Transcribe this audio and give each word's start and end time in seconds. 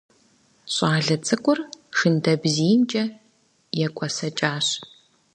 Щӏалэ 0.73 1.15
цӏыкӏур 1.25 1.59
шындэбзиймкӏэ 1.97 3.03
екӏуэсэкӏащ. 3.85 4.67